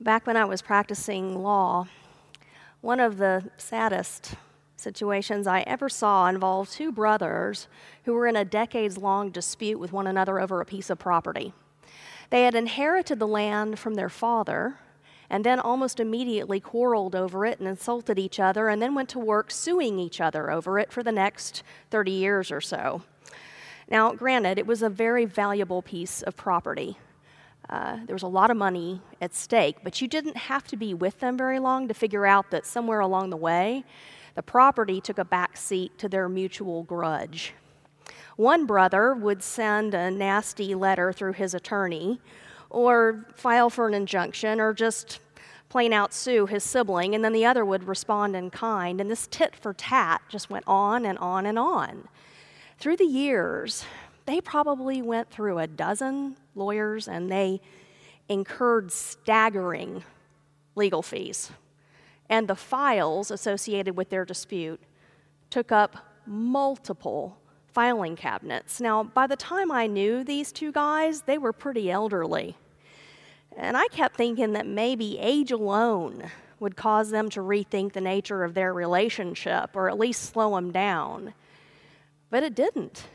[0.00, 1.88] Back when I was practicing law,
[2.82, 4.34] one of the saddest
[4.76, 7.66] situations I ever saw involved two brothers
[8.04, 11.52] who were in a decades long dispute with one another over a piece of property.
[12.30, 14.78] They had inherited the land from their father
[15.28, 19.18] and then almost immediately quarreled over it and insulted each other and then went to
[19.18, 23.02] work suing each other over it for the next 30 years or so.
[23.90, 26.98] Now, granted, it was a very valuable piece of property.
[27.68, 30.94] Uh, there was a lot of money at stake, but you didn't have to be
[30.94, 33.84] with them very long to figure out that somewhere along the way,
[34.34, 37.52] the property took a back seat to their mutual grudge.
[38.36, 42.20] One brother would send a nasty letter through his attorney,
[42.70, 45.20] or file for an injunction, or just
[45.68, 49.00] plain out sue his sibling, and then the other would respond in kind.
[49.00, 52.08] And this tit for tat just went on and on and on.
[52.78, 53.84] Through the years,
[54.28, 57.62] they probably went through a dozen lawyers and they
[58.28, 60.04] incurred staggering
[60.74, 61.50] legal fees.
[62.28, 64.82] And the files associated with their dispute
[65.48, 67.38] took up multiple
[67.72, 68.82] filing cabinets.
[68.82, 72.54] Now, by the time I knew these two guys, they were pretty elderly.
[73.56, 76.30] And I kept thinking that maybe age alone
[76.60, 80.70] would cause them to rethink the nature of their relationship or at least slow them
[80.70, 81.32] down.
[82.28, 83.06] But it didn't.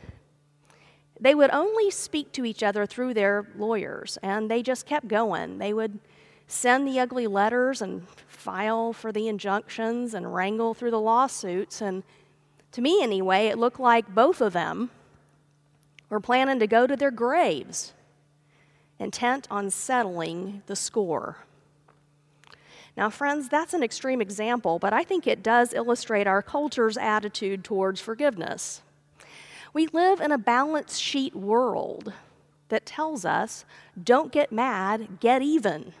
[1.24, 5.56] They would only speak to each other through their lawyers, and they just kept going.
[5.56, 5.98] They would
[6.46, 11.80] send the ugly letters and file for the injunctions and wrangle through the lawsuits.
[11.80, 12.02] And
[12.72, 14.90] to me, anyway, it looked like both of them
[16.10, 17.94] were planning to go to their graves,
[18.98, 21.38] intent on settling the score.
[22.98, 27.64] Now, friends, that's an extreme example, but I think it does illustrate our culture's attitude
[27.64, 28.82] towards forgiveness.
[29.74, 32.12] We live in a balance sheet world
[32.68, 33.64] that tells us
[34.02, 35.92] don't get mad, get even.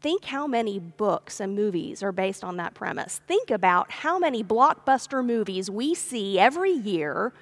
[0.00, 3.20] Think how many books and movies are based on that premise.
[3.28, 7.32] Think about how many blockbuster movies we see every year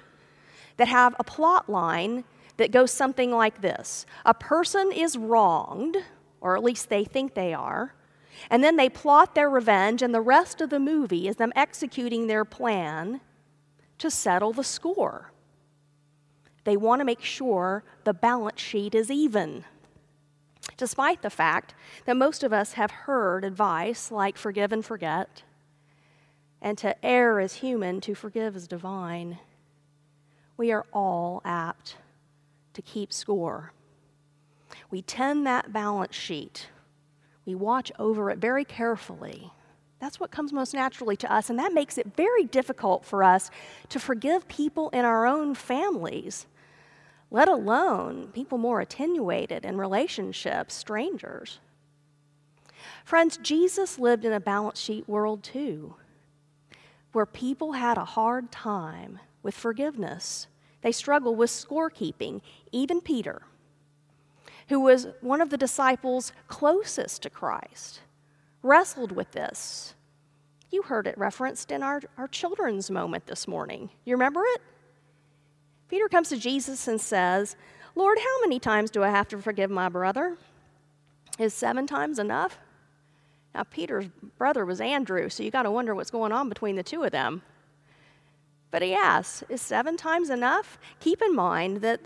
[0.77, 2.25] that have a plot line
[2.57, 5.97] that goes something like this A person is wronged,
[6.41, 7.95] or at least they think they are,
[8.49, 12.27] and then they plot their revenge, and the rest of the movie is them executing
[12.27, 13.21] their plan
[13.97, 15.30] to settle the score.
[16.63, 19.65] They want to make sure the balance sheet is even.
[20.77, 21.73] Despite the fact
[22.05, 25.43] that most of us have heard advice like forgive and forget,
[26.61, 29.39] and to err is human, to forgive is divine,
[30.57, 31.97] we are all apt
[32.73, 33.73] to keep score.
[34.91, 36.67] We tend that balance sheet,
[37.45, 39.51] we watch over it very carefully
[40.01, 43.51] that's what comes most naturally to us, and that makes it very difficult for us
[43.89, 46.47] to forgive people in our own families,
[47.31, 51.59] let alone people more attenuated in relationships, strangers.
[53.05, 55.95] Friends, Jesus lived in a balance sheet world too,
[57.13, 60.47] where people had a hard time with forgiveness.
[60.81, 63.41] They struggled with scorekeeping, even Peter,
[64.69, 68.01] who was one of the disciples closest to Christ
[68.63, 69.95] wrestled with this.
[70.69, 73.89] You heard it referenced in our, our children's moment this morning.
[74.05, 74.61] You remember it?
[75.91, 77.57] Peter comes to Jesus and says,
[77.95, 80.37] Lord, how many times do I have to forgive my brother?
[81.37, 82.57] Is seven times enough?
[83.53, 84.07] Now, Peter's
[84.37, 87.11] brother was Andrew, so you got to wonder what's going on between the two of
[87.11, 87.41] them.
[88.71, 90.79] But he asks, Is seven times enough?
[91.01, 91.99] Keep in mind that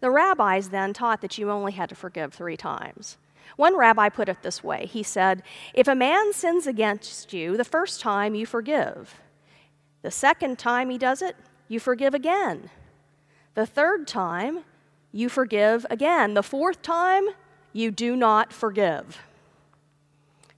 [0.00, 3.18] the rabbis then taught that you only had to forgive three times.
[3.56, 5.42] One rabbi put it this way He said,
[5.74, 9.20] If a man sins against you the first time, you forgive.
[10.00, 11.36] The second time he does it,
[11.68, 12.70] you forgive again.
[13.56, 14.60] The third time,
[15.12, 16.34] you forgive again.
[16.34, 17.24] The fourth time,
[17.72, 19.18] you do not forgive.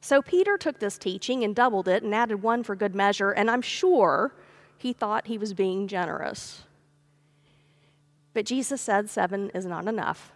[0.00, 3.48] So Peter took this teaching and doubled it and added one for good measure, and
[3.48, 4.34] I'm sure
[4.76, 6.64] he thought he was being generous.
[8.34, 10.32] But Jesus said seven is not enough.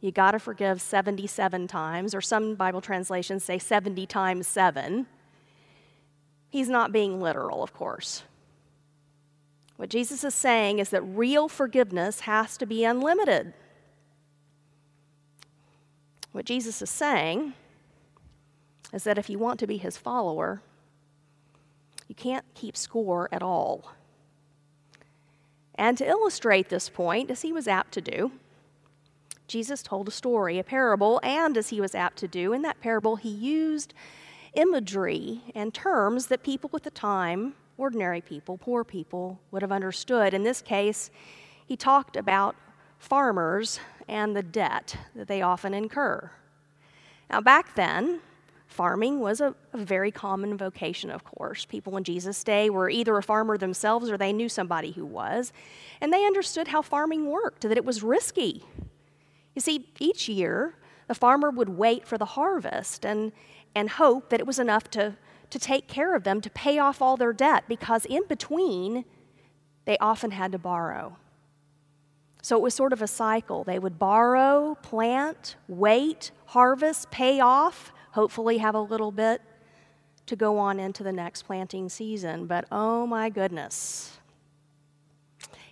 [0.00, 5.06] You got to forgive 77 times, or some Bible translations say 70 times 7.
[6.48, 8.22] He's not being literal, of course.
[9.76, 13.52] What Jesus is saying is that real forgiveness has to be unlimited.
[16.32, 17.54] What Jesus is saying
[18.92, 20.62] is that if you want to be his follower,
[22.08, 23.92] you can't keep score at all.
[25.74, 28.32] And to illustrate this point, as he was apt to do,
[29.48, 32.80] Jesus told a story, a parable, and as he was apt to do, in that
[32.80, 33.92] parable, he used
[34.54, 40.34] imagery and terms that people at the time, ordinary people, poor people, would have understood.
[40.34, 41.10] In this case,
[41.66, 42.56] he talked about
[42.98, 46.30] farmers and the debt that they often incur.
[47.30, 48.20] Now, back then,
[48.66, 51.64] farming was a, a, very common vocation, of course.
[51.64, 55.52] People in Jesus' day were either a farmer themselves or they knew somebody who was,
[56.00, 58.64] and they understood how farming worked, that it was risky.
[59.54, 60.74] You see, each year,
[61.08, 63.32] the farmer would wait for the harvest and,
[63.74, 65.16] and hope that it was enough to,
[65.50, 69.04] to take care of them, to pay off all their debt, because in between,
[69.84, 71.16] they often had to borrow.
[72.42, 73.64] So it was sort of a cycle.
[73.64, 79.42] They would borrow, plant, wait, harvest, pay off, hopefully have a little bit
[80.26, 82.46] to go on into the next planting season.
[82.46, 84.18] But oh my goodness,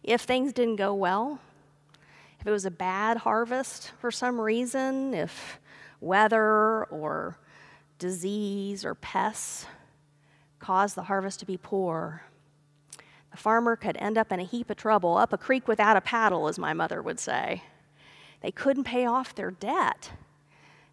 [0.03, 1.41] if things didn't go well,
[2.41, 5.61] if it was a bad harvest for some reason, if
[6.00, 7.38] weather or
[8.04, 9.64] disease or pests
[10.58, 12.22] caused the harvest to be poor,
[13.30, 16.02] The farmer could end up in a heap of trouble, up a creek without a
[16.02, 17.62] paddle, as my mother would say.
[18.42, 20.10] They couldn't pay off their debt.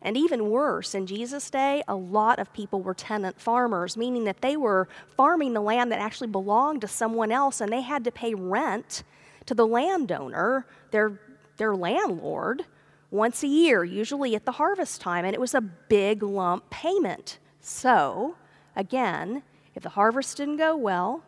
[0.01, 4.41] And even worse, in Jesus' day, a lot of people were tenant farmers, meaning that
[4.41, 4.87] they were
[5.17, 9.03] farming the land that actually belonged to someone else and they had to pay rent
[9.47, 11.19] to the landowner, their,
[11.57, 12.63] their landlord,
[13.11, 15.25] once a year, usually at the harvest time.
[15.25, 17.37] And it was a big lump payment.
[17.59, 18.35] So,
[18.75, 19.43] again,
[19.75, 21.23] if the harvest didn't go well,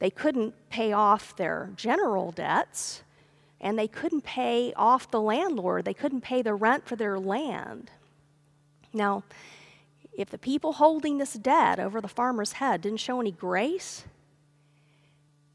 [0.00, 3.02] they couldn't pay off their general debts,
[3.60, 5.84] and they couldn't pay off the landlord.
[5.84, 7.90] They couldn't pay the rent for their land.
[8.92, 9.24] Now,
[10.12, 14.04] if the people holding this debt over the farmer's head didn't show any grace,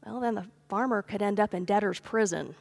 [0.04, 2.54] well, then the farmer could end up in debtor's prison.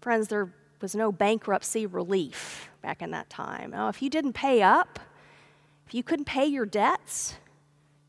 [0.00, 0.52] Friends, there
[0.82, 3.70] was no bankruptcy relief back in that time.
[3.70, 4.98] Now, if you didn't pay up,
[5.86, 7.34] if you couldn't pay your debts,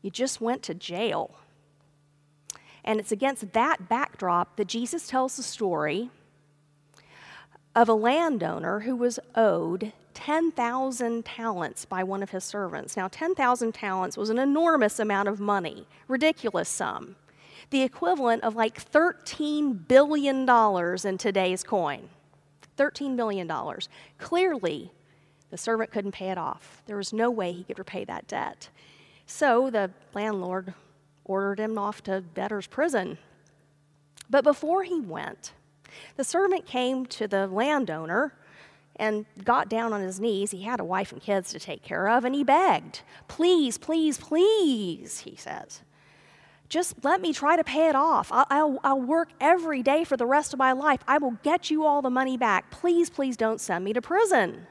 [0.02, 1.36] you just went to jail.
[2.84, 6.10] And it's against that backdrop that Jesus tells the story
[7.74, 12.96] of a landowner who was owed 10,000 talents by one of his servants.
[12.96, 17.14] Now, 10,000 talents was an enormous amount of money, ridiculous sum,
[17.70, 22.08] the equivalent of like $13 billion in today's coin.
[22.78, 23.50] $13 billion.
[24.18, 24.92] Clearly,
[25.50, 26.82] the servant couldn't pay it off.
[26.86, 28.68] There was no way he could repay that debt.
[29.26, 30.74] So the landlord
[31.24, 33.18] ordered him off to debtor's prison.
[34.30, 35.52] But before he went,
[36.16, 38.34] the servant came to the landowner
[38.96, 40.50] and got down on his knees.
[40.50, 44.18] He had a wife and kids to take care of, and he begged, Please, please,
[44.18, 45.82] please, he says.
[46.68, 48.30] Just let me try to pay it off.
[48.30, 51.00] I'll, I'll, I'll, work every day for the rest of my life.
[51.08, 52.70] I will get you all the money back.
[52.70, 54.66] Please, please don't send me to prison.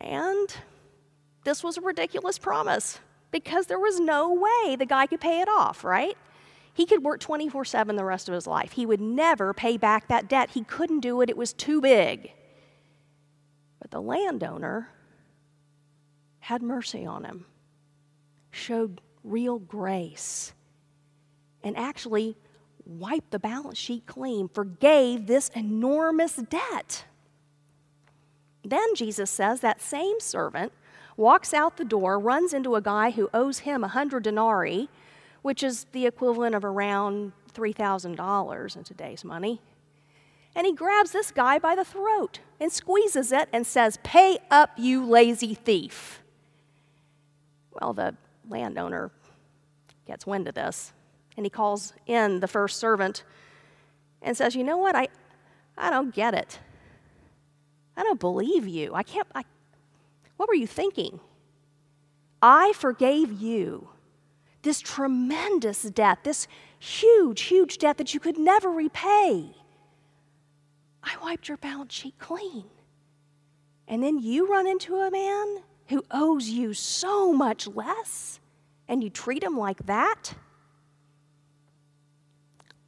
[0.00, 0.56] And
[1.44, 2.98] this was a ridiculous promise
[3.30, 6.16] because there was no way the guy could pay it off, right?
[6.74, 8.72] He could work 24 7 the rest of his life.
[8.72, 10.50] He would never pay back that debt.
[10.50, 12.32] He couldn't do it, it was too big.
[13.80, 14.90] But the landowner
[16.40, 17.46] had mercy on him,
[18.50, 20.52] showed real grace,
[21.62, 22.36] and actually
[22.86, 27.04] wiped the balance sheet clean, forgave this enormous debt.
[28.64, 30.72] Then Jesus says that same servant
[31.16, 34.88] walks out the door, runs into a guy who owes him a 100 denarii,
[35.42, 39.60] which is the equivalent of around $3,000 in today's money.
[40.54, 44.70] And he grabs this guy by the throat and squeezes it and says, Pay up,
[44.76, 46.22] you lazy thief.
[47.72, 48.16] Well, the
[48.48, 49.10] landowner
[50.08, 50.92] gets wind of this
[51.36, 53.22] and he calls in the first servant
[54.20, 54.96] and says, You know what?
[54.96, 55.08] I,
[55.76, 56.58] I don't get it.
[57.96, 58.94] I don't believe you.
[58.94, 59.44] I can't, I,
[60.36, 61.20] what were you thinking?
[62.42, 63.88] I forgave you
[64.62, 66.46] this tremendous debt, this
[66.78, 69.54] huge, huge debt that you could never repay.
[71.02, 72.64] I wiped your balance sheet clean.
[73.86, 78.40] And then you run into a man who owes you so much less,
[78.88, 80.34] and you treat him like that?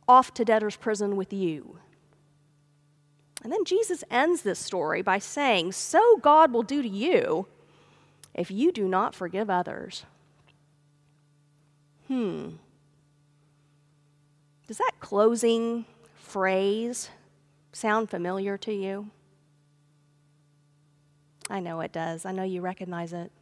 [0.08, 1.78] Off to debtor's prison with you.
[3.42, 7.46] And then Jesus ends this story by saying, So God will do to you
[8.34, 10.04] if you do not forgive others.
[12.08, 12.50] Hmm.
[14.66, 17.08] Does that closing phrase
[17.72, 19.10] sound familiar to you?
[21.48, 22.24] I know it does.
[22.24, 23.32] I know you recognize it.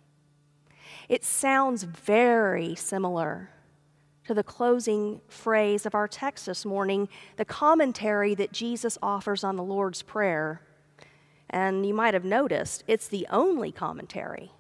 [1.09, 3.51] It sounds very similar
[4.27, 9.57] to the closing phrase of our text this morning, the commentary that Jesus offers on
[9.57, 10.61] the Lord's Prayer.
[11.49, 14.53] And you might have noticed it's the only commentary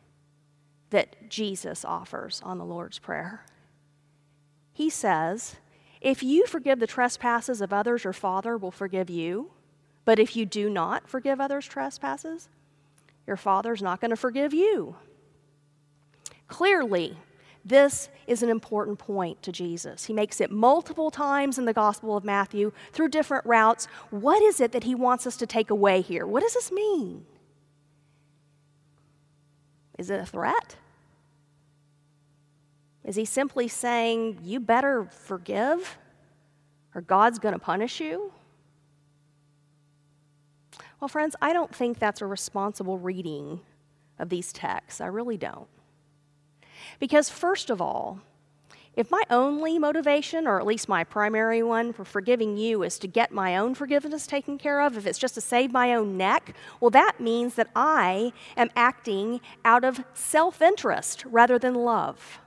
[0.89, 3.45] that Jesus offers on the Lord's Prayer.
[4.73, 5.57] He says,
[6.01, 9.51] If you forgive the trespasses of others, your Father will forgive you.
[10.07, 12.49] But if you do not forgive others' trespasses,
[13.27, 14.97] your Father's not going to forgive you.
[16.49, 17.17] Clearly,
[17.65, 20.07] this is an important point to Jesus.
[20.07, 23.87] He makes it multiple times in the Gospel of Matthew through different routes.
[24.11, 26.27] What is it that he wants us to take away here?
[26.27, 27.27] What does this mean?
[29.99, 30.77] Is it a threat?
[33.05, 35.99] Is he simply saying, you better forgive
[36.95, 38.33] or God's going to punish you?
[41.01, 43.61] Well, friends, I don't think that's a responsible reading
[44.19, 45.01] of these texts.
[45.01, 45.69] I really don't.
[46.99, 48.21] Because, first of all,
[48.99, 53.07] if my only motivation, or at least my primary one for forgiving you, is to
[53.07, 56.53] get my own forgiveness taken care of, if it's just to save my own neck,
[56.81, 62.41] well, that means that I am acting out of self interest rather than love.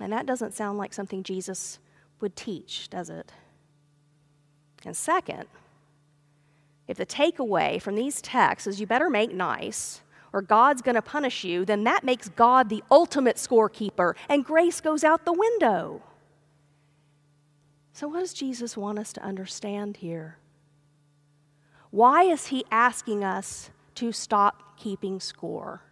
[0.00, 1.78] And that doesn't sound like something Jesus
[2.20, 3.32] would teach, does it?
[4.84, 5.46] And second,
[6.86, 10.02] if the takeaway from these texts is you better make nice,
[10.34, 14.80] or God's going to punish you, then that makes God the ultimate scorekeeper, and grace
[14.80, 16.02] goes out the window.
[17.92, 20.38] So, what does Jesus want us to understand here?
[21.90, 25.82] Why is he asking us to stop keeping score?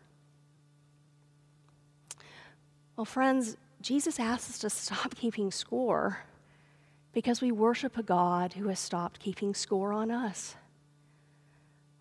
[2.96, 6.24] Well, friends, Jesus asks us to stop keeping score
[7.12, 10.56] because we worship a God who has stopped keeping score on us.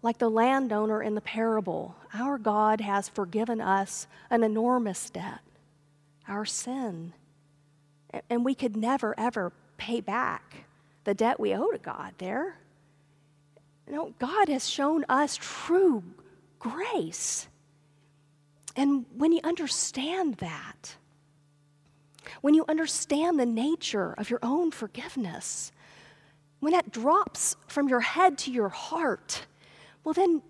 [0.03, 5.41] Like the landowner in the parable, our God has forgiven us an enormous debt,
[6.27, 7.13] our sin.
[8.29, 10.65] And we could never, ever pay back
[11.03, 12.57] the debt we owe to God there.
[13.89, 16.03] No, God has shown us true
[16.59, 17.47] grace.
[18.75, 20.95] And when you understand that,
[22.41, 25.71] when you understand the nature of your own forgiveness,
[26.59, 29.45] when that drops from your head to your heart,
[30.03, 30.41] well, then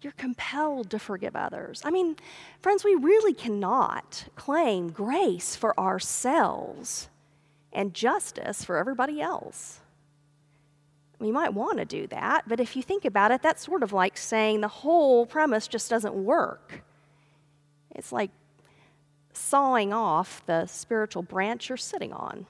[0.00, 1.82] you're compelled to forgive others.
[1.84, 2.16] I mean,
[2.60, 7.08] friends, we really cannot claim grace for ourselves
[7.72, 9.80] and justice for everybody else.
[11.18, 13.92] We might want to do that, but if you think about it, that's sort of
[13.92, 16.82] like saying the whole premise just doesn't work.
[17.94, 18.30] It's like
[19.32, 22.46] sawing off the spiritual branch you're sitting on.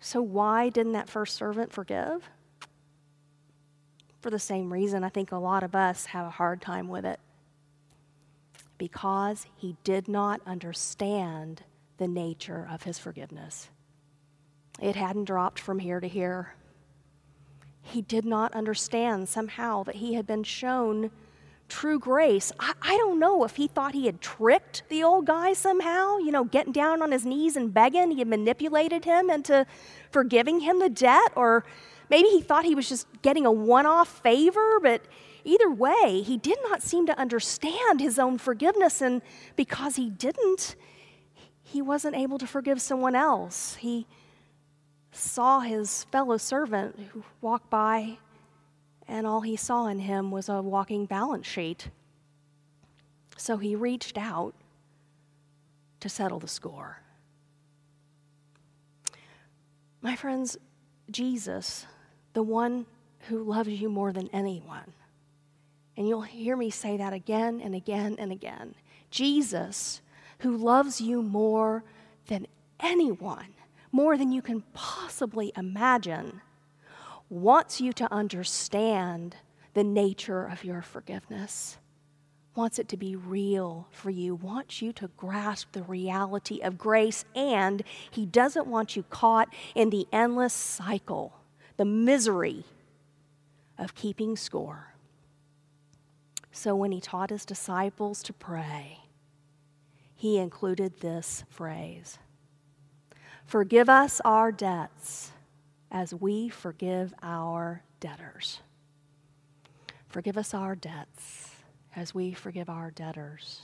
[0.00, 2.30] So, why didn't that first servant forgive?
[4.20, 7.04] For the same reason I think a lot of us have a hard time with
[7.04, 7.20] it.
[8.76, 11.62] Because he did not understand
[11.98, 13.68] the nature of his forgiveness.
[14.80, 16.54] It hadn't dropped from here to here.
[17.82, 21.10] He did not understand somehow that he had been shown
[21.68, 22.52] true grace.
[22.58, 26.30] I, I, don't know if he thought he had tricked the old guy somehow, you
[26.30, 28.12] know, getting down on his knees and begging.
[28.12, 29.66] He had manipulated him into
[30.10, 31.64] forgiving him the debt, or
[32.10, 35.02] Maybe he thought he was just getting a one off favor, but
[35.44, 39.02] either way, he did not seem to understand his own forgiveness.
[39.02, 39.22] And
[39.56, 40.76] because he didn't,
[41.62, 43.76] he wasn't able to forgive someone else.
[43.76, 44.06] He
[45.12, 48.18] saw his fellow servant who walked by,
[49.06, 51.90] and all he saw in him was a walking balance sheet.
[53.36, 54.54] So he reached out
[56.00, 57.02] to settle the score.
[60.00, 60.56] My friends,
[61.10, 61.86] Jesus
[62.38, 62.86] the one
[63.22, 64.92] who loves you more than anyone.
[65.96, 68.76] And you'll hear me say that again and again and again.
[69.10, 70.00] Jesus,
[70.38, 71.82] who loves you more
[72.28, 72.46] than
[72.78, 73.54] anyone,
[73.90, 76.40] more than you can possibly imagine,
[77.28, 79.34] wants you to understand
[79.74, 81.76] the nature of your forgiveness,
[82.54, 87.24] wants it to be real for you, wants you to grasp the reality of grace,
[87.34, 91.37] and He doesn't want you caught in the endless cycle
[91.78, 92.64] the misery
[93.78, 94.94] of keeping score.
[96.50, 98.98] So when he taught his disciples to pray,
[100.14, 102.18] he included this phrase
[103.46, 105.30] Forgive us our debts
[105.90, 108.60] as we forgive our debtors.
[110.08, 111.52] Forgive us our debts
[111.94, 113.60] as we forgive our debtors.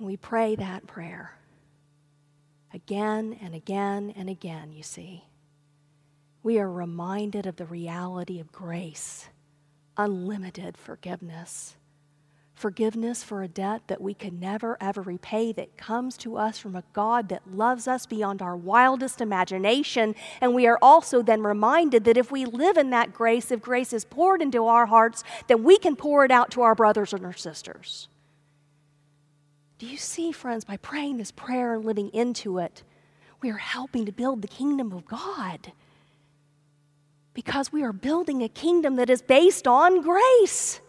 [0.00, 1.36] We pray that prayer
[2.72, 5.24] again and again and again, you see
[6.44, 9.28] we are reminded of the reality of grace,
[9.96, 11.74] unlimited forgiveness.
[12.52, 16.76] Forgiveness for a debt that we can never ever repay, that comes to us from
[16.76, 20.14] a God that loves us beyond our wildest imagination.
[20.40, 23.94] And we are also then reminded that if we live in that grace, if grace
[23.94, 27.24] is poured into our hearts, then we can pour it out to our brothers and
[27.24, 28.08] our sisters.
[29.78, 32.82] Do you see, friends, by praying this prayer and living into it,
[33.40, 35.72] we are helping to build the kingdom of God.
[37.34, 40.80] Because we are building a kingdom that is based on grace.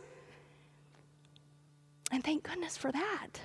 [2.11, 3.41] And thank goodness for that.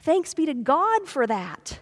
[0.00, 1.80] Thanks be to God for that.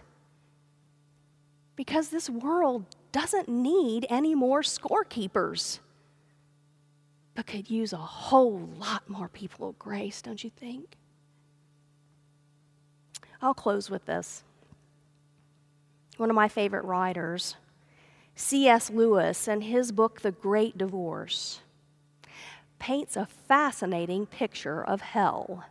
[1.75, 5.79] Because this world doesn't need any more scorekeepers,
[7.35, 10.95] but could use a whole lot more people of grace, don't you think?
[13.41, 14.43] I'll close with this.
[16.17, 17.55] One of my favorite writers,
[18.35, 18.89] C.S.
[18.89, 21.61] Lewis, in his book, The Great Divorce,
[22.79, 25.65] paints a fascinating picture of hell.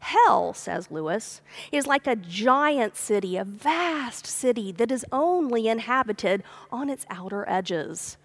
[0.00, 6.42] Hell, says Lewis, is like a giant city, a vast city that is only inhabited
[6.72, 8.16] on its outer edges.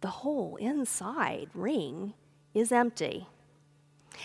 [0.00, 2.14] The whole inside ring
[2.54, 3.26] is empty.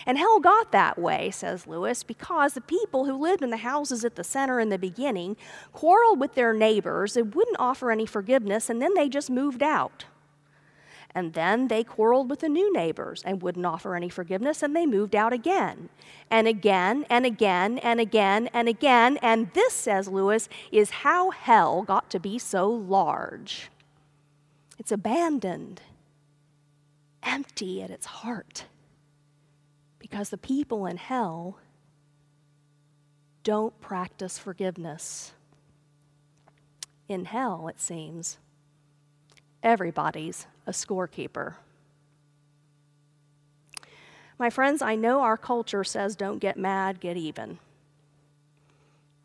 [0.06, 4.04] And hell got that way, says Lewis, because the people who lived in the houses
[4.04, 5.36] at the center in the beginning
[5.72, 10.04] quarreled with their neighbors and wouldn't offer any forgiveness, and then they just moved out.
[11.12, 14.86] And then they quarreled with the new neighbors and wouldn't offer any forgiveness, and they
[14.86, 15.88] moved out again.
[16.30, 19.16] And again, and again, and again, and again.
[19.20, 23.70] And this, says Lewis, is how hell got to be so large.
[24.78, 25.82] It's abandoned,
[27.24, 28.66] empty at its heart,
[30.10, 31.56] because the people in hell
[33.44, 35.32] don't practice forgiveness.
[37.08, 38.38] In hell, it seems,
[39.62, 41.54] everybody's a scorekeeper.
[44.38, 47.58] My friends, I know our culture says don't get mad, get even.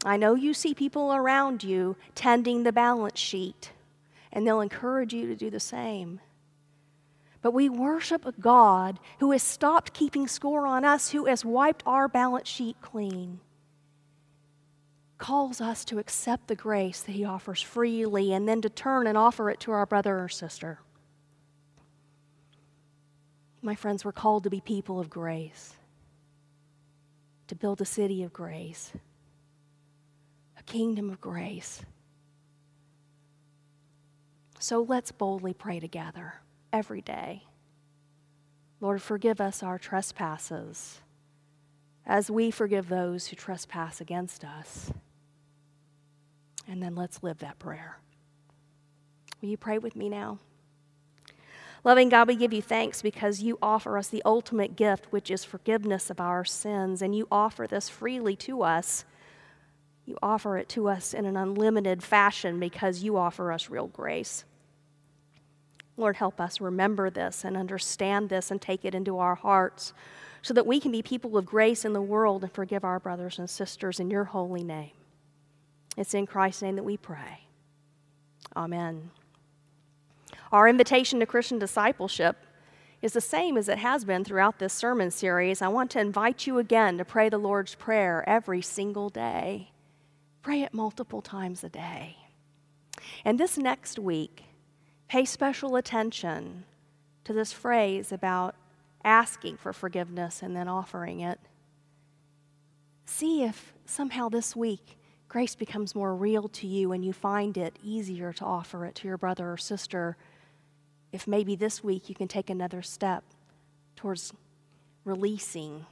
[0.06, 3.72] I know you see people around you tending the balance sheet,
[4.32, 6.20] and they'll encourage you to do the same.
[7.46, 11.84] But we worship a God who has stopped keeping score on us, who has wiped
[11.86, 13.40] our balance sheet clean
[15.20, 19.16] calls us to accept the grace that He offers freely and then to turn and
[19.16, 20.80] offer it to our brother or sister.
[23.62, 25.76] My friends, we're called to be people of grace,
[27.46, 28.92] to build a city of grace,
[30.58, 31.84] a kingdom of grace.
[34.58, 36.42] So let's boldly pray together
[36.76, 37.44] every day.
[38.82, 41.00] Lord, forgive us our trespasses
[42.06, 44.92] as we forgive those who trespass against us.
[46.68, 47.98] And then let's live that prayer.
[49.42, 50.40] Will you pray with me now?
[51.86, 55.46] Loving God, we give you thanks because you offer us the ultimate gift, which is
[55.46, 59.06] forgiveness of our sins, and you offer this freely to us.
[60.06, 64.44] You offer it to us in an unlimited fashion because you offer us real grace.
[65.98, 69.94] Lord, help us remember this and understand this and take it into our hearts
[70.42, 73.40] so that we can be people of grace in the world and forgive our brothers
[73.40, 74.92] and sisters in your holy name.
[75.98, 77.48] It's in Christ's name that we pray.
[78.56, 79.12] Amen.
[80.52, 82.38] Our invitation to Christian discipleship
[83.02, 85.62] is the same as it has been throughout this sermon series.
[85.62, 89.72] I want to invite you again to pray the Lord's Prayer every single day.
[90.42, 92.18] Pray it multiple times a day.
[93.24, 94.44] And this next week,
[95.08, 96.66] pay special attention
[97.24, 98.56] to this phrase about
[99.04, 101.40] asking for forgiveness and then offering it.
[103.06, 107.78] See if somehow this week grace becomes more real to you and you find it
[107.84, 110.16] easier to offer it to your brother or sister
[111.12, 113.24] if maybe this week you can take another step
[113.96, 114.34] towards
[115.04, 115.86] releasing,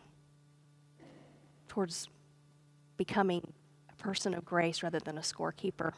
[1.67, 2.09] towards
[2.97, 3.53] becoming
[3.89, 5.93] a person of grace rather than a scorekeeper.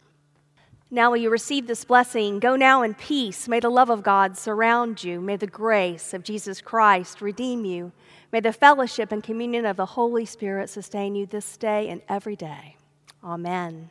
[0.92, 2.40] Now, will you receive this blessing?
[2.40, 3.48] Go now in peace.
[3.48, 5.20] May the love of God surround you.
[5.20, 7.92] May the grace of Jesus Christ redeem you.
[8.32, 12.36] May the fellowship and communion of the Holy Spirit sustain you this day and every
[12.36, 12.76] day.
[13.24, 13.90] Amen.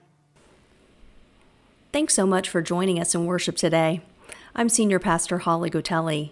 [1.93, 4.01] Thanks so much for joining us in worship today.
[4.55, 6.31] I'm Senior Pastor Holly Gotelli.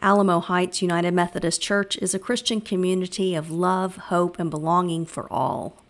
[0.00, 5.32] Alamo Heights United Methodist Church is a Christian community of love, hope, and belonging for
[5.32, 5.82] all.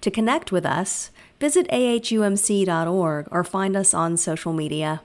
[0.00, 5.00] To connect with us, visit ahumc.org or find us on social media.